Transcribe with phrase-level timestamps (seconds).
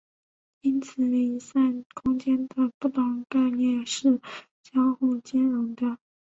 [0.61, 4.19] 因此离散空间的不同概念是
[4.63, 5.99] 相互兼容的。